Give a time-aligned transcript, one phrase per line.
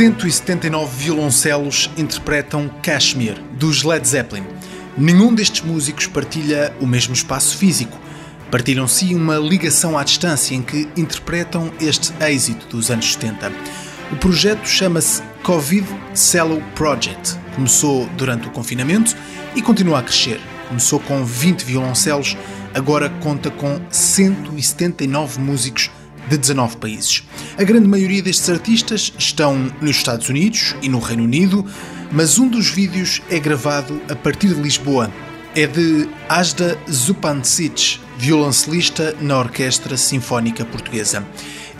[0.00, 4.46] 179 violoncelos interpretam Kashmir, dos Led Zeppelin.
[4.96, 8.00] Nenhum destes músicos partilha o mesmo espaço físico.
[8.50, 13.52] Partilham sim uma ligação à distância em que interpretam este êxito dos anos 70.
[14.10, 17.36] O projeto chama-se Covid Cello Project.
[17.54, 19.14] Começou durante o confinamento
[19.54, 20.40] e continua a crescer.
[20.66, 22.38] Começou com 20 violoncelos,
[22.72, 25.90] agora conta com 179 músicos
[26.30, 27.24] de 19 países.
[27.58, 31.66] A grande maioria destes artistas estão nos Estados Unidos e no Reino Unido,
[32.12, 35.12] mas um dos vídeos é gravado a partir de Lisboa.
[35.56, 41.26] É de Asda Zupancic, violoncelista na Orquestra Sinfónica Portuguesa.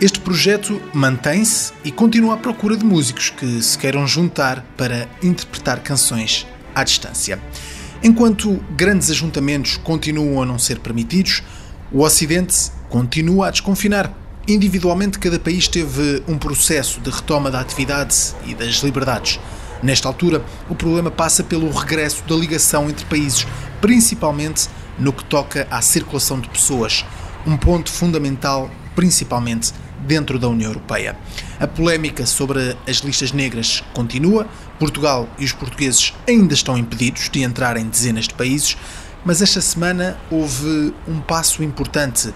[0.01, 5.79] Este projeto mantém-se e continua à procura de músicos que se queiram juntar para interpretar
[5.79, 7.39] canções à distância.
[8.03, 11.41] Enquanto grandes ajuntamentos continuam a não ser permitidos,
[11.89, 14.20] o Ocidente continua a desconfinar
[14.51, 19.39] Individualmente, cada país teve um processo de retoma da atividade e das liberdades.
[19.81, 23.47] Nesta altura, o problema passa pelo regresso da ligação entre países,
[23.79, 24.67] principalmente
[24.99, 27.05] no que toca à circulação de pessoas,
[27.47, 29.71] um ponto fundamental, principalmente
[30.01, 31.15] dentro da União Europeia.
[31.57, 34.45] A polémica sobre as listas negras continua.
[34.77, 38.75] Portugal e os portugueses ainda estão impedidos de entrar em dezenas de países,
[39.23, 42.33] mas esta semana houve um passo importante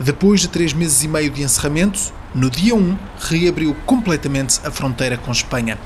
[0.00, 5.16] depois de três meses e meio de encerramento, no dia 1, reabriu completamente a fronteira
[5.18, 5.78] com Espanha.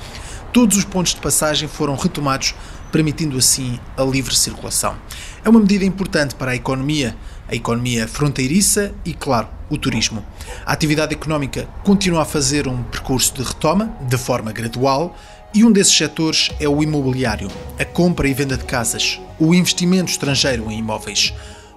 [0.52, 2.54] Todos os pontos de passagem foram retomados,
[2.90, 4.94] permitindo assim a livre circulação.
[5.42, 7.16] É uma medida importante para a economia,
[7.48, 10.22] a economia fronteiriça e, claro, o turismo.
[10.66, 15.16] A atividade económica continua a fazer um percurso de retoma, de forma gradual,
[15.54, 20.10] e um desses setores é o imobiliário, a compra e venda de casas, o investimento
[20.10, 21.32] estrangeiro em imóveis.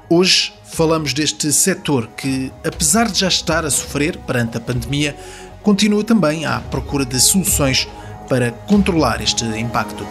[0.10, 5.16] Hoje falamos deste setor que, apesar de já estar a sofrer perante a pandemia,
[5.64, 7.88] continua também à procura de soluções
[8.28, 10.04] para controlar este impacto.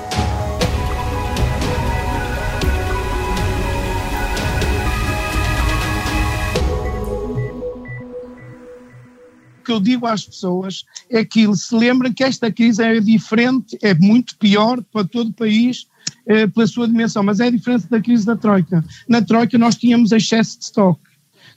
[9.60, 13.76] O que eu digo às pessoas é que se lembrem que esta crise é diferente,
[13.82, 15.86] é muito pior para todo o país
[16.26, 18.84] eh, pela sua dimensão, mas é diferente da crise da Troika.
[19.08, 21.02] Na Troika nós tínhamos excesso de estoque,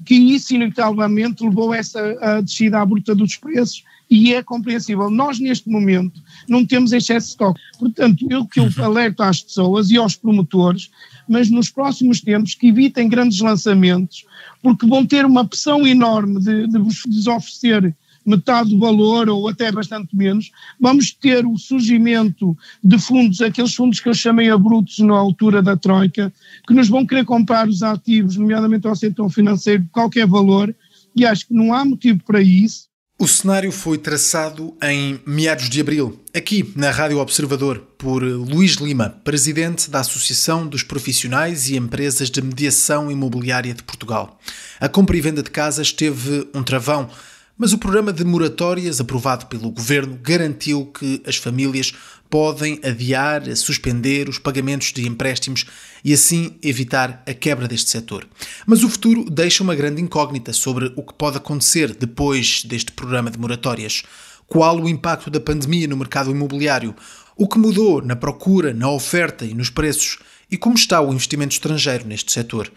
[0.05, 5.09] que isso inevitavelmente levou a essa a descida à bruta dos preços e é compreensível.
[5.09, 7.61] Nós, neste momento, não temos excesso de estoque.
[7.77, 10.89] Portanto, eu que eu alerto às pessoas e aos promotores,
[11.27, 14.25] mas nos próximos tempos que evitem grandes lançamentos,
[14.61, 17.95] porque vão ter uma pressão enorme de, de vos oferecer
[18.27, 23.99] metade do valor ou até bastante menos, vamos ter o surgimento de fundos, aqueles fundos
[23.99, 26.31] que eu chamei a brutos na altura da Troika,
[26.67, 30.75] que nos vão querer comprar os ativos, nomeadamente ao setor financeiro, de qualquer valor,
[31.15, 32.87] e acho que não há motivo para isso.
[33.19, 39.09] O cenário foi traçado em meados de abril, aqui na Rádio Observador, por Luís Lima,
[39.09, 44.37] presidente da Associação dos Profissionais e Empresas de Mediação Imobiliária de Portugal.
[44.79, 47.09] A compra e venda de casas teve um travão
[47.57, 51.93] mas o programa de moratórias aprovado pelo governo garantiu que as famílias
[52.29, 55.65] podem adiar, suspender os pagamentos de empréstimos
[56.03, 58.27] e assim evitar a quebra deste setor.
[58.65, 63.31] Mas o futuro deixa uma grande incógnita sobre o que pode acontecer depois deste programa
[63.31, 64.03] de moratórias.
[64.45, 66.95] Qual o impacto da pandemia no mercado imobiliário?
[67.35, 70.19] O que mudou na procura, na oferta e nos preços?
[70.49, 72.71] E como está o investimento estrangeiro neste setor?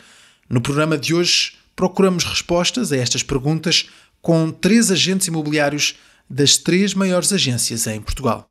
[0.48, 3.88] No programa de hoje, procuramos respostas a estas perguntas
[4.22, 5.96] com três agentes imobiliários
[6.28, 8.46] das três maiores agências em Portugal.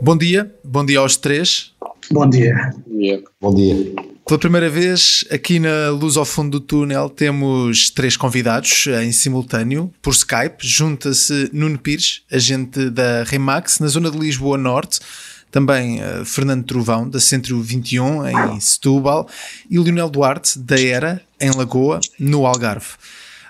[0.00, 1.72] Bom dia, bom dia aos três.
[2.10, 2.54] Bom dia.
[3.40, 3.94] Bom dia.
[4.26, 9.90] Pela primeira vez, aqui na Luz ao Fundo do Túnel, temos três convidados em simultâneo,
[10.02, 10.56] por Skype.
[10.60, 15.00] Junta-se Nuno Pires, agente da Remax, na zona de Lisboa Norte
[15.50, 19.28] também uh, Fernando Trovão, da Centro 21, em Setúbal,
[19.70, 22.88] e Leonel Duarte, da Era, em Lagoa, no Algarve.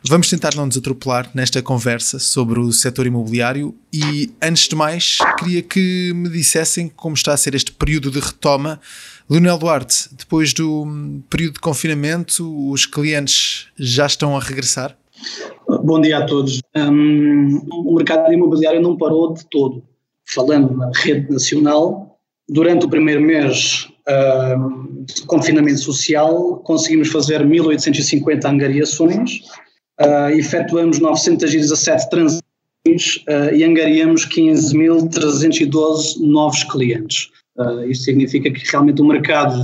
[0.04, 5.18] Vamos tentar não nos atropelar nesta conversa sobre o setor imobiliário e, antes de mais,
[5.38, 8.80] queria que me dissessem como está a ser este período de retoma
[9.28, 10.86] Leonel Duarte, depois do
[11.28, 14.96] período de confinamento, os clientes já estão a regressar?
[15.68, 16.60] Bom dia a todos.
[16.74, 19.82] Um, o mercado imobiliário não parou de todo.
[20.34, 28.44] Falando na rede nacional, durante o primeiro mês um, de confinamento social, conseguimos fazer 1.850
[28.44, 29.40] angariações,
[30.00, 32.42] uh, efetuamos 917 transações
[33.28, 37.30] uh, e angariamos 15.312 novos clientes.
[37.56, 39.62] Uh, isto significa que realmente o mercado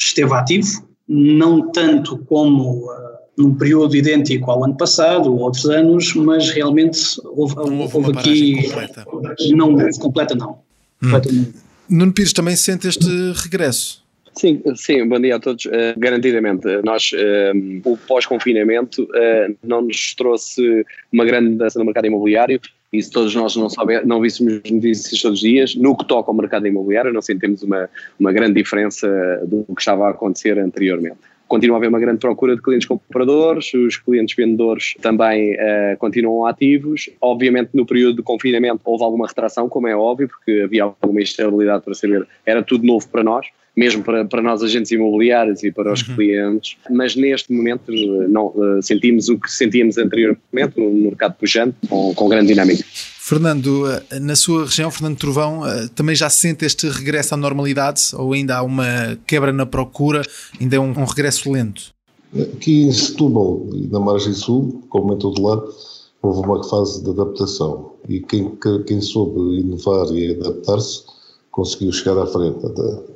[0.00, 6.14] esteve ativo, não tanto como uh, num período idêntico ao ano passado ou outros anos,
[6.14, 8.62] mas realmente houve, não houve, houve aqui.
[8.62, 9.06] Completa.
[9.50, 10.58] Não houve completa, não.
[11.02, 11.52] Hum.
[11.88, 14.02] Nuno Pires também sente este regresso.
[14.36, 15.64] Sim, sim, bom dia a todos.
[15.66, 22.06] Uh, garantidamente, nós, uh, o pós-confinamento uh, não nos trouxe uma grande mudança no mercado
[22.06, 22.60] imobiliário,
[22.92, 26.30] e se todos nós não, souber, não víssemos notícias todos os dias, no que toca
[26.30, 27.88] ao mercado imobiliário, não sentimos uma,
[28.18, 29.08] uma grande diferença
[29.46, 31.18] do que estava a acontecer anteriormente
[31.54, 36.46] continua a haver uma grande procura de clientes compradores, os clientes vendedores também uh, continuam
[36.46, 37.08] ativos.
[37.20, 41.84] Obviamente, no período de confinamento houve alguma retração, como é óbvio, porque havia alguma instabilidade
[41.84, 43.46] para saber, era tudo novo para nós,
[43.76, 46.16] mesmo para, para nós agentes imobiliários e para os uhum.
[46.16, 47.92] clientes, mas neste momento
[48.28, 52.82] não, uh, sentimos o que sentíamos anteriormente, um mercado pujante, com, com grande dinâmica.
[53.26, 58.10] Fernando, eh, na sua região, Fernando Trovão, eh, também já sente este regresso à normalidade
[58.12, 60.20] ou ainda há uma quebra na procura,
[60.60, 61.94] ainda é um, um regresso lento?
[62.38, 65.74] Aqui em Setúbal e na margem sul, como em todo lado,
[66.20, 71.04] houve uma fase de adaptação e quem, quem soube inovar e adaptar-se
[71.50, 72.58] conseguiu chegar à frente.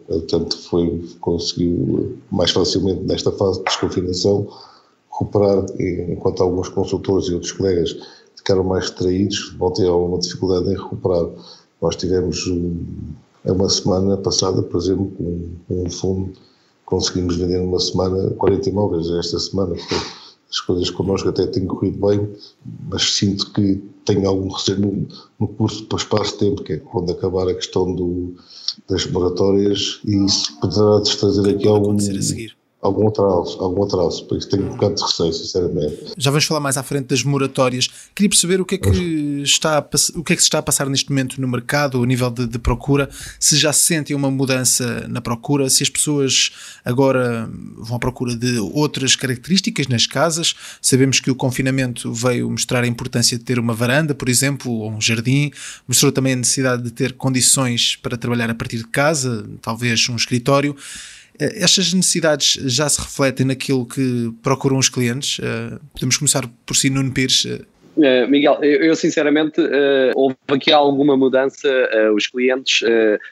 [0.07, 4.49] Portanto, foi, conseguiu mais facilmente nesta fase de desconfinação
[5.11, 5.67] recuperar,
[6.09, 7.95] enquanto alguns consultores e outros colegas
[8.49, 11.27] ficaram mais distraídos, vão ter alguma dificuldade em recuperar.
[11.83, 12.47] Nós tivemos
[13.45, 15.13] uma semana passada, por exemplo,
[15.69, 16.33] com um fundo,
[16.87, 19.75] conseguimos vender numa semana 40 imóveis esta semana.
[20.51, 22.27] as coisas connosco até têm corrido bem,
[22.91, 25.07] mas sinto que tenho algum receio no,
[25.39, 28.35] no curso para espaço-tempo, que é quando acabar a questão do,
[28.89, 31.99] das moratórias, e isso poderá trazer aqui algum,
[32.81, 36.13] algum atraso, algum atraso, por isso tenho um bocado de receio, sinceramente.
[36.17, 37.89] Já vamos falar mais à frente das moratórias.
[38.15, 40.63] Queria perceber o que é que está a, o que é que se está a
[40.63, 43.11] passar neste momento no mercado, a nível de, de, procura,
[43.41, 46.53] se já se sentem uma mudança na procura, se as pessoas
[46.85, 50.55] agora vão à procura de outras características nas casas.
[50.81, 54.93] Sabemos que o confinamento veio mostrar a importância de ter uma varanda, por exemplo, ou
[54.93, 55.51] um jardim,
[55.87, 60.15] mostrou também a necessidade de ter condições para trabalhar a partir de casa, talvez um
[60.15, 60.77] escritório.
[61.39, 65.39] Eh, estas necessidades já se refletem naquilo que procuram os clientes?
[65.43, 67.45] Eh, podemos começar por si, Nuno Pires.
[67.45, 69.61] Uh, Miguel, eu, sinceramente
[70.15, 71.69] houve aqui alguma mudança,
[72.15, 72.79] os clientes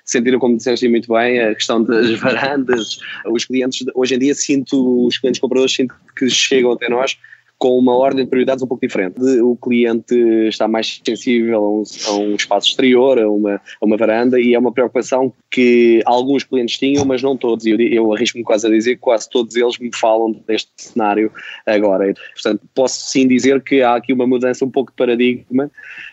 [0.05, 5.07] sentiram, como disseste muito bem, a questão das varandas, os clientes, hoje em dia sinto,
[5.07, 7.17] os clientes compradores sinto que chegam até nós
[7.59, 9.19] com uma ordem de prioridades um pouco diferente.
[9.41, 10.15] O cliente
[10.49, 14.55] está mais sensível a um, a um espaço exterior, a uma, a uma, varanda, e
[14.55, 17.65] é uma preocupação que alguns clientes tinham, mas não todos.
[17.65, 21.33] E eu, eu arrisco-me quase a dizer que quase todos eles me falam deste cenário
[21.65, 22.13] agora.
[22.35, 25.71] Portanto, posso sim dizer que há aqui uma mudança um pouco de paradigma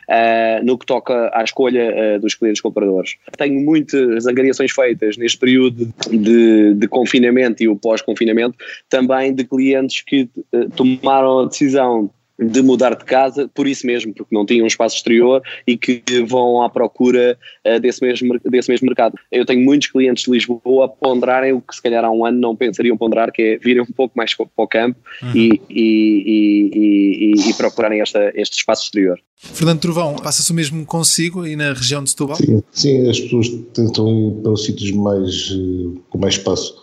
[0.09, 3.15] uh, no que toca à escolha uh, dos clientes compradores.
[3.37, 8.57] Tenho muitas angariações feitas neste período de, de confinamento e o pós-confinamento,
[8.89, 14.13] também de clientes que uh, tomaram a decisão de mudar de casa por isso mesmo,
[14.13, 18.69] porque não tinham um espaço exterior e que vão à procura uh, desse, mesmo, desse
[18.69, 19.15] mesmo mercado.
[19.31, 22.39] Eu tenho muitos clientes de Lisboa a ponderarem o que se calhar há um ano
[22.39, 25.31] não pensariam ponderar, que é virem um pouco mais para o campo uhum.
[25.35, 29.19] e, e, e, e, procurarem esta, este espaço exterior.
[29.37, 32.37] Fernando Trovão, passa-se o mesmo consigo aí na região de Setúbal?
[32.37, 36.75] Sim, sim as pessoas tentam ir para os sítios mais, uh, com mais espaço,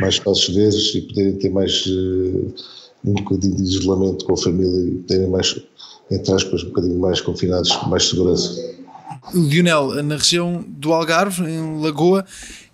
[0.00, 1.86] mais espaços verdes e poderem ter mais...
[1.86, 2.54] Uh,
[3.04, 5.60] um bocadinho de isolamento com a família e terem mais,
[6.10, 8.78] entre aspas, um bocadinho mais confinados, mais segurança.
[9.34, 12.24] Lionel, na região do Algarve, em Lagoa,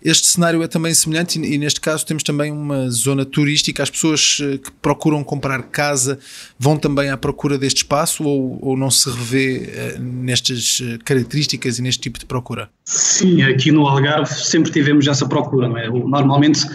[0.03, 3.81] este cenário é também semelhante e, neste caso temos também uma zona turística.
[3.81, 6.19] As pessoas eh, que procuram comprar casa
[6.59, 11.79] vão também à procura deste espaço ou, ou não se revê uh, nestas eh, características
[11.79, 12.69] e neste tipo de procura?
[12.83, 15.67] Sim, aqui no Algarve sempre tivemos essa procura.
[15.67, 15.89] Não é?
[15.89, 16.65] Normalmente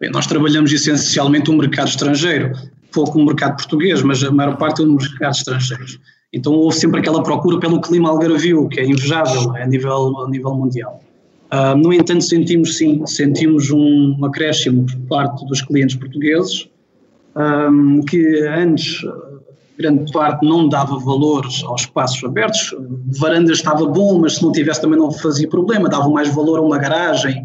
[0.00, 2.52] bem, nós trabalhamos essencialmente o um mercado estrangeiro
[2.98, 5.84] pouco no mercado português, mas a maior parte é no mercado estrangeiro.
[6.32, 10.54] Então houve sempre aquela procura pelo clima algarvio, que é invejável a nível, a nível
[10.54, 11.00] mundial.
[11.52, 16.68] Uh, no entanto, sentimos sim, sentimos um acréscimo por parte dos clientes portugueses,
[17.36, 19.00] um, que antes
[19.78, 22.74] grande parte não dava valores aos espaços abertos,
[23.16, 26.62] varanda estava bom, mas se não tivesse também não fazia problema, dava mais valor a
[26.62, 27.44] uma garagem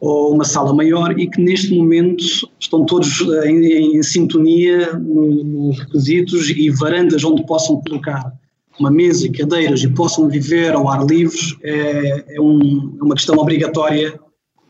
[0.00, 2.24] ou uma sala maior e que neste momento
[2.58, 8.32] estão todos em, em sintonia nos requisitos e varandas onde possam colocar
[8.78, 13.14] uma mesa e cadeiras e possam viver ao ar livre é, é, um, é uma
[13.14, 14.18] questão obrigatória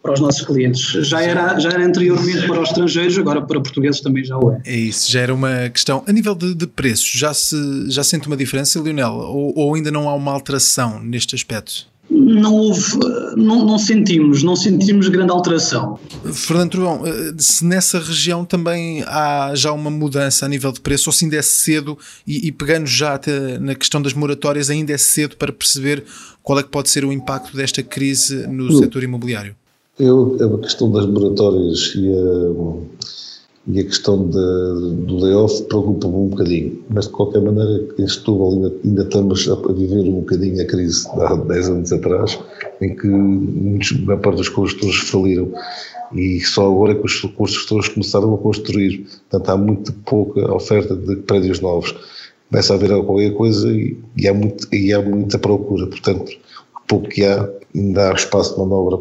[0.03, 0.81] para os nossos clientes.
[1.07, 4.63] Já era, já era anteriormente para os estrangeiros, agora para portugueses também já o é.
[4.65, 6.03] É isso, já era uma questão.
[6.07, 7.57] A nível de, de preços, já se
[7.91, 9.13] já sente uma diferença, Lionel?
[9.13, 11.90] Ou, ou ainda não há uma alteração neste aspecto?
[12.11, 12.99] Não houve,
[13.37, 15.99] não, não, sentimos, não sentimos grande alteração.
[16.33, 21.09] Fernando Trovão, eh, se nessa região também há já uma mudança a nível de preço,
[21.09, 24.93] ou se ainda é cedo, e, e pegando já até na questão das moratórias, ainda
[24.93, 26.05] é cedo para perceber
[26.43, 29.55] qual é que pode ser o impacto desta crise no eu, setor imobiliário?
[29.99, 33.30] Eu, a questão das moratórias e a
[33.67, 38.55] e a questão de, do layoff preocupa-me um bocadinho, mas de qualquer maneira em Setúbal
[38.55, 42.39] ainda, ainda estamos a, viver um bocadinho a crise de há 10 anos atrás,
[42.81, 45.53] em que muitos, a parte dos construtores faliram.
[46.13, 50.97] E só agora é que os construtores começaram a construir, portanto há muito pouca oferta
[50.97, 51.95] de prédios novos,
[52.51, 56.33] começa a haver qualquer coisa e, e, há, muito, e há muita procura, portanto
[56.75, 58.97] o pouco que há ainda há espaço de manobra.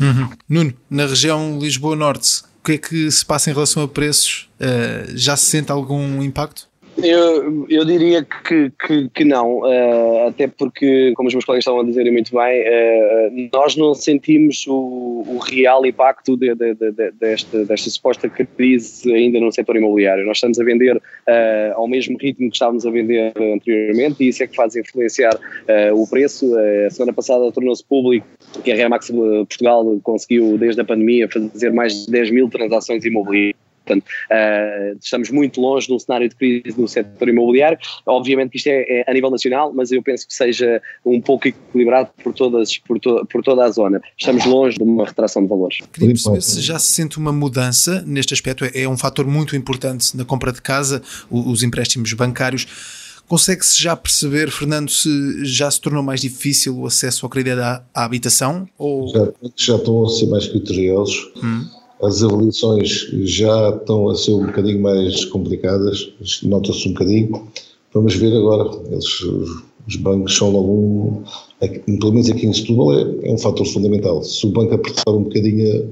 [0.00, 0.28] Uhum.
[0.48, 4.50] Nuno, na região Lisboa Norte, que é que se passa em relação a preços?
[4.60, 6.67] Uh, já se sente algum impacto?
[7.02, 11.80] Eu, eu diria que, que, que não, uh, até porque, como os meus colegas estavam
[11.80, 17.10] a dizer muito bem, uh, nós não sentimos o, o real impacto de, de, de,
[17.12, 20.26] desta, desta suposta crise ainda no setor imobiliário.
[20.26, 21.00] Nós estamos a vender uh,
[21.74, 25.38] ao mesmo ritmo que estávamos a vender anteriormente e isso é que faz influenciar
[25.94, 26.52] o preço.
[26.86, 28.26] a semana passada tornou-se público
[28.64, 33.67] que a Remax Portugal conseguiu, desde a pandemia, fazer mais de 10 mil transações imobiliárias
[33.88, 37.78] Portanto, uh, estamos muito longe de um cenário de crise no setor imobiliário.
[38.04, 41.48] Obviamente que isto é, é, a nível nacional, mas eu penso que seja um pouco
[41.48, 44.00] equilibrado por, todas, por, to, por toda a zona.
[44.16, 45.78] Estamos longe de uma retração de valores.
[45.92, 48.64] Queria perceber se já se sente uma mudança neste aspecto.
[48.64, 52.66] É, é um fator muito importante na compra de casa, os empréstimos bancários.
[53.26, 57.84] Consegue-se já perceber, Fernando, se já se tornou mais difícil o acesso ao crédito à,
[57.94, 58.66] à habitação?
[58.78, 59.08] Ou...
[59.08, 61.30] Já, já estão a ser mais criteriosos.
[61.42, 66.12] Hum as avaliações já estão a ser um bocadinho mais complicadas,
[66.42, 67.48] nota-se um bocadinho.
[67.92, 69.20] Vamos ver agora, eles,
[69.86, 71.22] os bancos são algum,
[71.98, 74.22] pelo menos aqui em Setúbal é, é, um fator fundamental.
[74.22, 75.90] Se o banco apertar um bocadinho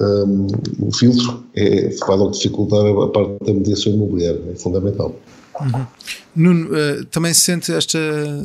[0.00, 0.46] um,
[0.80, 5.14] o filtro, é, vai logo dificultar a parte da mediação imobiliária, é fundamental.
[5.60, 5.86] Uhum.
[6.36, 7.98] Nuno, uh, também sente esta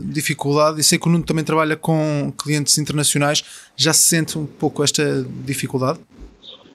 [0.03, 3.43] dificuldade e sei que o Nuno também trabalha com clientes internacionais,
[3.77, 5.99] já se sente um pouco esta dificuldade?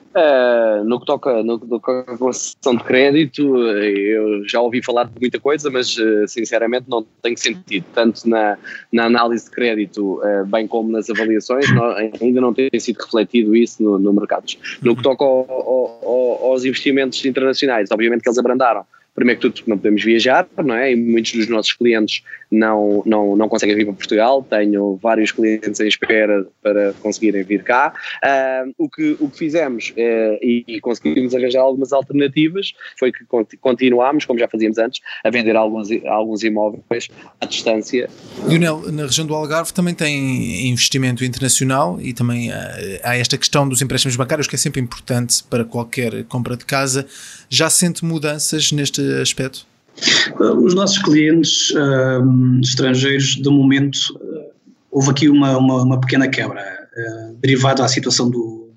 [0.09, 5.03] Uh, no que toca no, no toca a concessão de crédito, eu já ouvi falar
[5.03, 8.57] de muita coisa, mas uh, sinceramente não tem sentido, tanto na,
[8.91, 13.55] na análise de crédito, uh, bem como nas avaliações, não, ainda não tem sido refletido
[13.55, 14.45] isso no, no mercado.
[14.81, 18.85] No que toca ao, ao, ao, aos investimentos internacionais, obviamente que eles abrandaram
[19.19, 20.93] primeiro que tudo não podemos viajar, não é?
[20.93, 25.79] E muitos dos nossos clientes não, não, não conseguem vir para Portugal, tenho vários clientes
[25.79, 27.93] em espera para conseguirem vir cá.
[28.23, 33.25] Uh, o, que, o que fizemos uh, e, e, conseguimos arranjar algumas alternativas foi que
[33.59, 37.09] continuámos, como já fazíamos antes, a vender alguns, alguns imóveis
[37.41, 38.09] à distância.
[38.47, 43.67] Lionel, na região do Algarve também tem investimento internacional e também há, há esta questão
[43.67, 47.05] dos empréstimos bancários que é sempre importante para qualquer compra de casa.
[47.49, 49.65] Já sente mudanças neste aspecto?
[50.63, 54.51] Os nossos clientes uh, estrangeiros, de momento, uh,
[54.91, 58.69] houve aqui uma, uma, uma pequena quebra, uh, derivada da situação do,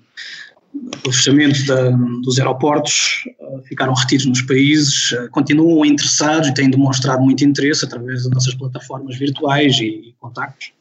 [1.03, 1.91] do fechamento da,
[2.23, 3.23] dos aeroportos,
[3.65, 9.15] ficaram retidos nos países, continuam interessados e têm demonstrado muito interesse através das nossas plataformas
[9.17, 10.73] virtuais e, e contactos,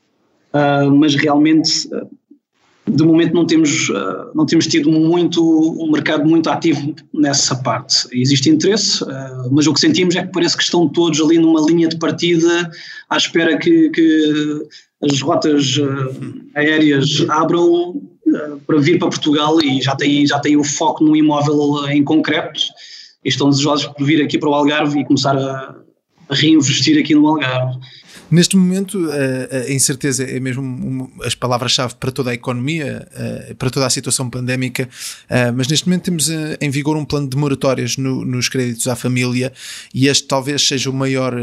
[0.98, 1.88] mas realmente
[2.88, 5.40] de momento não temos, uh, não temos tido muito,
[5.80, 8.08] um mercado muito ativo nessa parte.
[8.12, 11.60] Existe interesse, uh, mas o que sentimos é que parece que estão todos ali numa
[11.60, 12.70] linha de partida
[13.08, 14.66] à espera que, que
[15.00, 18.02] as rotas uh, aéreas abram
[18.66, 22.62] para vir para Portugal e já têm, já têm o foco no imóvel em concreto
[23.24, 25.76] e estão desejosos por vir aqui para o Algarve e começar a,
[26.28, 27.78] a reinvestir aqui no Algarve.
[28.32, 33.06] Neste momento, a, incerteza é mesmo as palavras-chave para toda a economia,
[33.58, 34.88] para toda a situação pandémica,
[35.54, 39.52] mas neste momento temos em vigor um plano de moratórias nos créditos à família
[39.92, 41.34] e este talvez seja o maior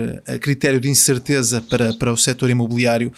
[0.42, 3.14] critério de incerteza para, para o setor imobiliário.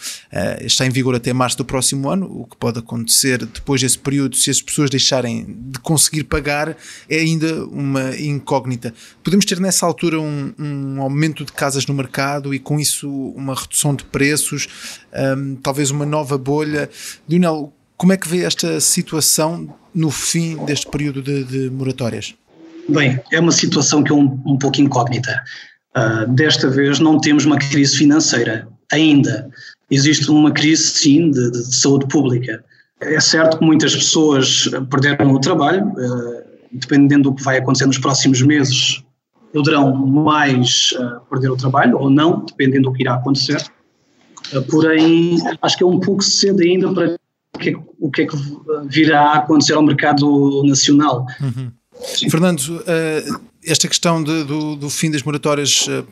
[0.60, 4.36] Está em vigor até março do próximo ano, o que pode acontecer depois desse período,
[4.36, 6.76] se as pessoas deixarem de conseguir pagar,
[7.08, 8.92] é ainda uma incógnita.
[9.24, 13.61] Podemos ter nessa altura um, um aumento de casas no mercado e com isso uma
[13.62, 14.68] redução de preços,
[15.36, 16.88] um, talvez uma nova bolha.
[17.28, 22.34] Lionel, Como é que vê esta situação no fim deste período de, de moratórias?
[22.88, 25.42] Bem, é uma situação que é um, um pouco incógnita.
[25.96, 29.48] Uh, desta vez não temos uma crise financeira, ainda.
[29.90, 32.64] Existe uma crise, sim, de, de saúde pública.
[33.00, 36.42] É certo que muitas pessoas perderam o trabalho, uh,
[36.72, 39.02] dependendo do que vai acontecer nos próximos meses,
[39.52, 43.62] poderão mais uh, perder o trabalho ou não, dependendo do que irá acontecer.
[44.52, 47.18] Uh, porém, acho que é um pouco cedo ainda para
[47.58, 48.36] que, o que é que
[48.86, 51.26] virá a acontecer ao mercado nacional.
[51.40, 51.70] Uhum.
[52.30, 56.04] Fernando, uh, esta questão de, do, do, fim das moratórias uh,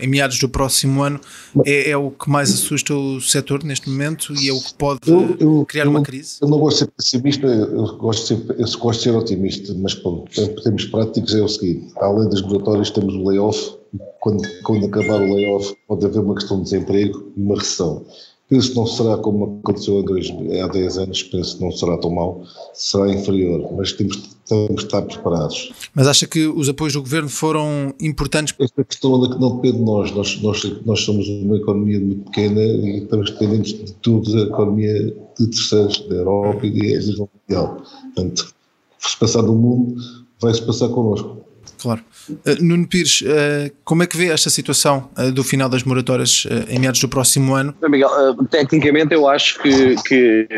[0.00, 1.20] em meados do próximo ano
[1.64, 5.00] é, é, o que mais assusta o setor neste momento e é o que pode
[5.08, 6.38] eu, eu, criar eu uma crise?
[6.40, 9.74] Eu não gosto de ser pessimista, eu gosto de ser, eu gosto de ser otimista,
[9.74, 13.76] mas pronto, em termos práticos é o seguinte, além das moratórias temos o layoff,
[14.20, 18.04] quando, quando acabar o layoff pode haver uma questão de desemprego e uma recessão.
[18.48, 21.98] Penso que não será como aconteceu há, dois, há 10 anos, penso que não será
[21.98, 25.70] tão mau, será inferior, mas temos, temos de estar preparados.
[25.94, 28.54] Mas acha que os apoios do governo foram importantes?
[28.58, 30.10] Esta questão é que não depende de nós.
[30.12, 35.14] nós, nós, nós somos uma economia muito pequena e estamos dependentes de tudo da economia
[35.38, 37.82] de terceiros, da Europa e da nível mundial.
[38.14, 38.54] Portanto,
[38.98, 39.94] se passar no mundo,
[40.40, 41.36] vai-se passar connosco.
[41.78, 42.00] Claro.
[42.28, 46.46] Uh, Nuno Pires, uh, como é que vê esta situação uh, do final das moratórias
[46.68, 47.74] em meados do próximo ano?
[47.88, 48.10] Miguel,
[48.50, 50.48] tecnicamente eu acho que, que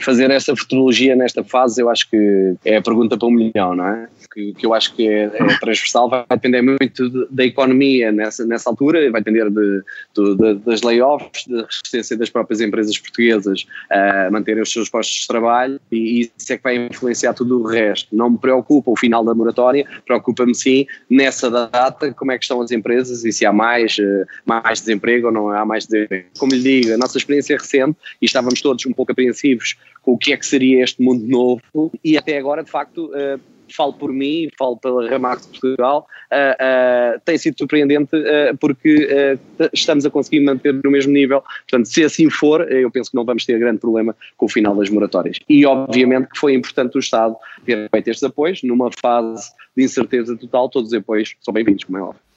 [0.00, 3.86] fazer essa futurologia nesta fase, eu acho que é a pergunta para um milhão, não
[3.86, 4.08] é?
[4.32, 8.44] Que, que eu acho que é, é, transversal, vai depender muito de, da economia nessa,
[8.44, 9.82] nessa altura, vai depender de,
[10.14, 15.26] de, das layoffs, da resistência das próprias empresas portuguesas a manterem os seus postos de
[15.26, 18.14] trabalho e isso é que vai influenciar tudo o resto.
[18.14, 22.60] Não me preocupa o final da moratória, preocupa-me sim nessa data como é que estão
[22.60, 26.28] as empresas e se há mais, eh, mais desemprego ou não há mais desemprego.
[26.38, 30.12] Como lhe digo, a nossa experiência é recente e estávamos todos um pouco apreensivos com
[30.12, 33.40] o que é que seria este mundo novo e até agora, de facto, uh,
[33.74, 39.38] falo por mim, falo pela Ramax de Portugal, uh, uh, tem sido surpreendente uh, porque
[39.72, 41.42] estamos a conseguir manter no mesmo nível.
[41.68, 44.74] Portanto, se assim for, eu penso que não vamos ter grande problema com o final
[44.74, 45.38] das moratórias.
[45.48, 50.36] E, obviamente, que foi importante o Estado ter feito estes apoios, numa fase de incerteza
[50.36, 52.27] total, todos os apoios são bem-vindos, como é óbvio.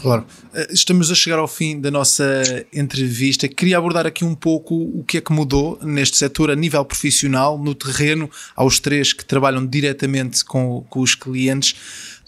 [0.00, 0.24] Claro.
[0.54, 3.48] Eh, estamos a chegar ao fim da nossa entrevista.
[3.48, 7.58] Queria abordar aqui um pouco o que é que mudou neste setor a nível profissional,
[7.58, 11.74] no terreno, aos três que trabalham diretamente com, com os clientes.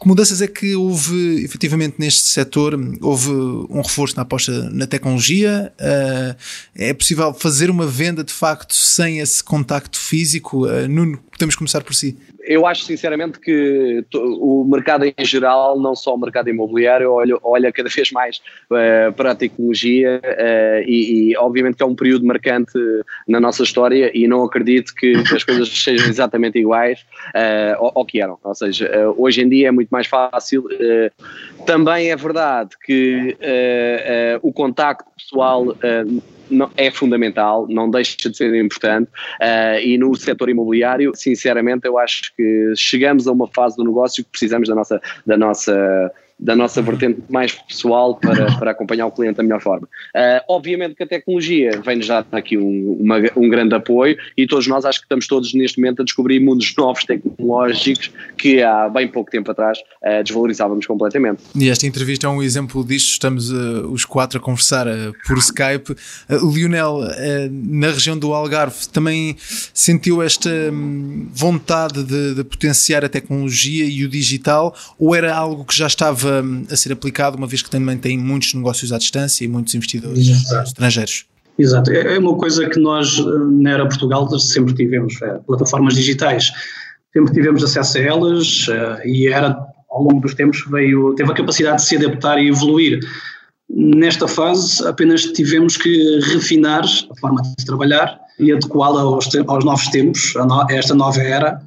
[0.00, 2.72] Que mudanças é que houve efetivamente neste setor?
[3.02, 3.28] Houve
[3.68, 5.70] um reforço na aposta na tecnologia?
[5.78, 6.34] Uh,
[6.74, 10.66] é possível fazer uma venda de facto sem esse contacto físico?
[10.66, 12.16] Uh, Nuno, podemos começar por si
[12.50, 17.70] eu acho sinceramente que o mercado em geral, não só o mercado imobiliário, olha, olha
[17.70, 18.38] cada vez mais
[18.70, 20.20] uh, para a tecnologia
[20.86, 22.72] e, e, obviamente que é um período marcante
[23.28, 27.04] na nossa história e não acredito que as coisas sejam exatamente iguais
[27.78, 28.38] ao, ao, que eram.
[28.42, 30.64] Ou seja, hoje em dia é muito mais fácil.
[31.66, 33.36] também é verdade que
[34.42, 35.76] o contacto pessoal
[36.76, 39.08] é fundamental, não deixa de ser importante
[39.40, 44.24] uh, e no setor imobiliário, sinceramente, eu acho que chegamos a uma fase do negócio
[44.24, 49.10] que precisamos da nossa, da nossa da nossa vertente mais pessoal para, para acompanhar o
[49.10, 49.86] cliente da melhor forma.
[50.14, 54.66] Uh, obviamente que a tecnologia vem-nos dar aqui um, uma, um grande apoio e todos
[54.66, 59.06] nós acho que estamos todos neste momento a descobrir mundos novos tecnológicos que há bem
[59.06, 61.42] pouco tempo atrás uh, desvalorizávamos completamente.
[61.54, 64.86] E esta entrevista é um exemplo disto, estamos uh, os quatro a conversar
[65.26, 65.94] por Skype.
[66.30, 67.00] Lionel,
[67.50, 69.36] na região do Algarve, também
[69.74, 75.64] sentiu esta um, vontade de, de potenciar a tecnologia e o digital ou era algo
[75.64, 76.29] que já estava
[76.70, 80.28] a ser aplicado, uma vez que também tem muitos negócios à distância e muitos investidores
[80.28, 80.68] Exato.
[80.68, 81.26] estrangeiros.
[81.58, 85.94] Exato, é, é uma coisa que nós eh, na Era Portugal sempre tivemos, é, plataformas
[85.94, 86.50] digitais,
[87.12, 89.56] sempre tivemos acesso a elas eh, e era
[89.90, 93.00] ao longo dos tempos veio, teve a capacidade de se adaptar e evoluir.
[93.68, 99.88] Nesta fase apenas tivemos que refinar a forma de trabalhar e adequá-la aos, aos, novos
[99.88, 101.60] tempos, a, no, a esta nova era,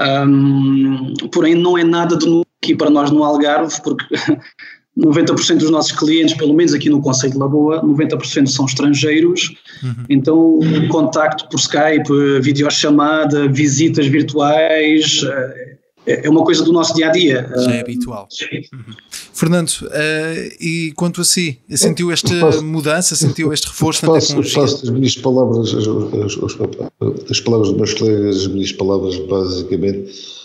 [0.00, 4.04] um, porém não é nada de novo aqui para nós no Algarve, porque
[4.98, 10.04] 90% dos nossos clientes, pelo menos aqui no Conselho de Lagoa, 90% são estrangeiros, uhum.
[10.08, 17.08] então o contacto por Skype, videochamada, visitas virtuais, eh, é uma coisa do nosso dia
[17.08, 17.50] a dia.
[17.56, 18.28] Já é habitual.
[18.72, 18.94] Uhum.
[19.32, 24.20] Fernando, uh, e quanto a si, sentiu esta faço, mudança, sentiu este reforço faço, na
[24.20, 24.60] tecnologia?
[24.62, 30.40] Faço as minhas palavras, as, as, as palavras dos meus colegas, as minhas palavras basicamente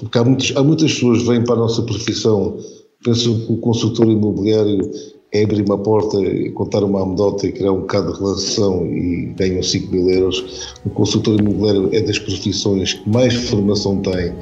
[0.00, 2.56] porque há, muitos, há muitas pessoas que vêm para a nossa profissão,
[3.04, 4.90] pensam que o consultor imobiliário
[5.32, 6.18] é abrir uma porta,
[6.54, 10.74] contar uma anedota e criar um bocado de relação e ganham 5 mil euros.
[10.86, 14.34] O consultor imobiliário é das profissões que mais formação tem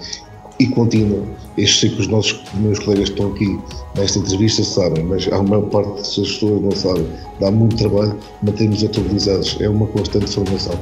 [0.59, 1.23] e continua.
[1.57, 3.59] Estes sei que os nossos meus colegas que estão aqui
[3.97, 7.07] nesta entrevista sabem, mas a maior parte das pessoas não sabem.
[7.41, 9.57] Dá muito trabalho mantermos atualizados.
[9.61, 10.79] É uma constante formação.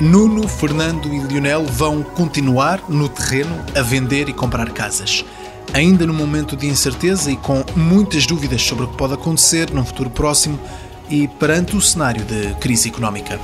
[0.00, 5.24] Nuno, Fernando e Lionel vão continuar no terreno a vender e comprar casas
[5.72, 9.84] ainda num momento de incerteza e com muitas dúvidas sobre o que pode acontecer num
[9.84, 10.58] futuro próximo
[11.10, 13.38] e perante o cenário de crise económica.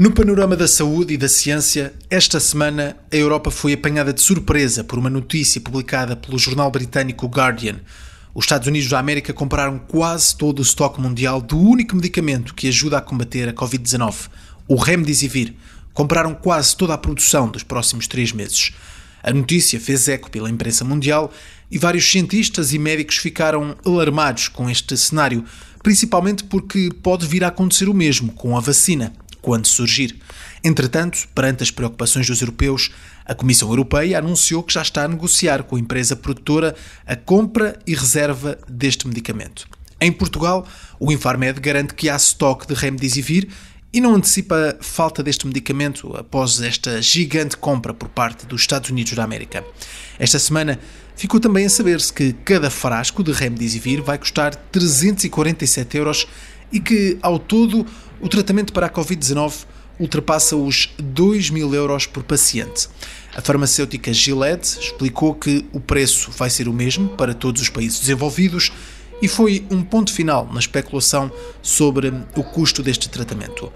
[0.00, 4.82] No panorama da saúde e da ciência, esta semana a Europa foi apanhada de surpresa
[4.82, 7.80] por uma notícia publicada pelo jornal britânico Guardian
[8.32, 12.66] os Estados Unidos da América compraram quase todo o estoque mundial do único medicamento que
[12.66, 14.30] ajuda a combater a Covid-19,
[14.66, 15.52] o Remdesivir.
[15.92, 18.72] Compraram quase toda a produção dos próximos três meses.
[19.22, 21.30] A notícia fez eco pela imprensa mundial
[21.70, 25.44] e vários cientistas e médicos ficaram alarmados com este cenário,
[25.82, 30.16] principalmente porque pode vir a acontecer o mesmo com a vacina, quando surgir.
[30.62, 32.90] Entretanto, perante as preocupações dos europeus,
[33.24, 36.74] a Comissão Europeia anunciou que já está a negociar com a empresa produtora
[37.06, 39.68] a compra e reserva deste medicamento.
[40.00, 40.66] Em Portugal,
[40.98, 43.48] o Infarmed garante que há estoque de Remdesivir
[43.92, 49.12] e não antecipa falta deste medicamento após esta gigante compra por parte dos Estados Unidos
[49.14, 49.64] da América.
[50.18, 50.78] Esta semana
[51.16, 56.26] ficou também a saber-se que cada frasco de Remdesivir vai custar 347 euros
[56.72, 57.84] e que, ao todo,
[58.20, 59.64] o tratamento para a Covid-19
[59.98, 62.88] ultrapassa os 2 mil euros por paciente.
[63.34, 68.00] A farmacêutica Gillette explicou que o preço vai ser o mesmo para todos os países
[68.00, 68.72] desenvolvidos
[69.22, 71.30] e foi um ponto final na especulação
[71.62, 73.70] sobre o custo deste tratamento.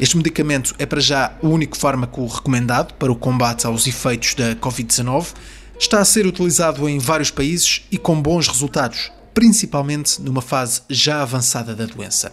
[0.00, 4.56] Este medicamento é para já o único fármaco recomendado para o combate aos efeitos da
[4.56, 5.34] Covid-19.
[5.78, 11.22] Está a ser utilizado em vários países e com bons resultados, principalmente numa fase já
[11.22, 12.32] avançada da doença.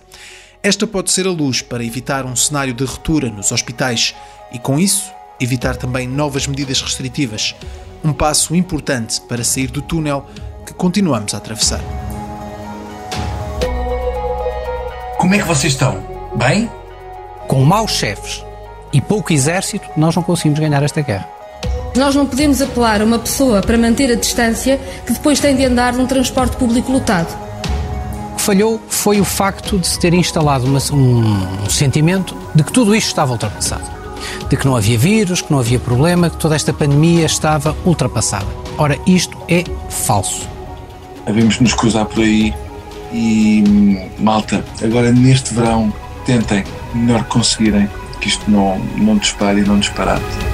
[0.64, 4.14] Esta pode ser a luz para evitar um cenário de ruptura nos hospitais
[4.52, 7.56] e, com isso, evitar também novas medidas restritivas.
[8.04, 10.24] Um passo importante para sair do túnel
[10.64, 11.82] que continuamos a atravessar.
[15.18, 16.06] Como é que vocês estão?
[16.36, 16.70] Bem?
[17.48, 18.46] Com maus chefes
[18.94, 21.28] e pouco exército, nós não conseguimos ganhar esta guerra.
[21.96, 25.66] Nós não podemos apelar a uma pessoa para manter a distância que depois tem de
[25.66, 27.51] andar num transporte público lotado
[28.42, 32.74] que falhou foi o facto de se ter instalado uma, um, um sentimento de que
[32.74, 33.88] tudo isto estava ultrapassado.
[34.50, 38.48] De que não havia vírus, que não havia problema, que toda esta pandemia estava ultrapassada.
[38.80, 40.50] Ora, isto é falso.
[41.26, 42.52] Devemos nos cruzar por aí
[43.14, 45.94] e, malta, agora neste verão,
[46.26, 46.64] tentem
[46.96, 47.88] melhor conseguirem
[48.20, 50.51] que isto não, não dispare e não disparate.